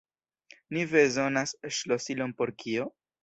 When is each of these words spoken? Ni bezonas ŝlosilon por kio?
Ni 0.77 0.85
bezonas 0.93 1.53
ŝlosilon 1.79 2.35
por 2.41 2.55
kio? 2.65 2.89